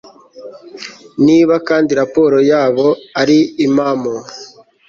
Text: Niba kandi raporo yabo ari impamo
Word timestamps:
Niba 1.25 1.55
kandi 1.67 1.91
raporo 1.99 2.37
yabo 2.51 2.87
ari 3.21 3.37
impamo 3.65 4.13